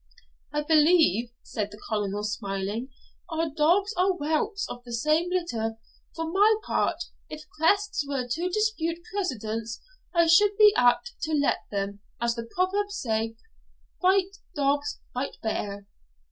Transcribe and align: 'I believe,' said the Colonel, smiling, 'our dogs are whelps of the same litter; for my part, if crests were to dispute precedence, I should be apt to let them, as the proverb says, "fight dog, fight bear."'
'I 0.51 0.63
believe,' 0.63 1.29
said 1.43 1.69
the 1.69 1.79
Colonel, 1.87 2.23
smiling, 2.23 2.89
'our 3.29 3.51
dogs 3.55 3.93
are 3.95 4.09
whelps 4.13 4.65
of 4.67 4.83
the 4.83 4.93
same 4.93 5.29
litter; 5.29 5.75
for 6.15 6.25
my 6.25 6.55
part, 6.65 7.03
if 7.29 7.47
crests 7.49 8.03
were 8.07 8.27
to 8.27 8.49
dispute 8.49 9.03
precedence, 9.13 9.79
I 10.11 10.25
should 10.25 10.57
be 10.57 10.73
apt 10.75 11.13
to 11.21 11.33
let 11.35 11.59
them, 11.69 11.99
as 12.19 12.33
the 12.33 12.49
proverb 12.55 12.89
says, 12.89 13.33
"fight 14.01 14.37
dog, 14.55 14.81
fight 15.13 15.37
bear."' 15.43 15.85